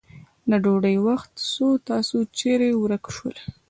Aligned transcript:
د 0.49 0.51
ډوډی 0.63 0.97
وخت 1.07 1.31
سو 1.53 1.67
تاسو 1.89 2.17
چیري 2.37 2.71
ورک 2.81 3.03
سولې. 3.15 3.43